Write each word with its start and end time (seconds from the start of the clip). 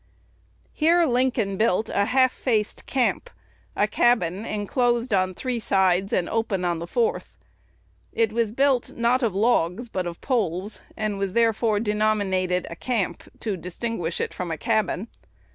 Here 0.71 1.05
Lincoln 1.05 1.57
built 1.57 1.87
"a 1.89 2.05
half 2.05 2.33
faced 2.33 2.87
camp," 2.87 3.29
a 3.75 3.85
cabin 3.85 4.45
enclosed 4.47 5.13
on 5.13 5.35
three 5.35 5.59
sides 5.59 6.11
and 6.11 6.27
open 6.27 6.65
on 6.65 6.79
the 6.79 6.87
fourth. 6.87 7.37
It 8.11 8.33
was 8.33 8.51
built, 8.51 8.93
not 8.95 9.21
of 9.21 9.35
logs, 9.35 9.89
but 9.89 10.07
of 10.07 10.19
poles, 10.19 10.79
and 10.97 11.19
was 11.19 11.33
therefore 11.33 11.79
denominated 11.79 12.65
a 12.71 12.75
"camp," 12.75 13.21
to 13.41 13.55
distinguish 13.55 14.19
it 14.19 14.33
from 14.33 14.49
a 14.49 14.57
"cabin." 14.57 15.07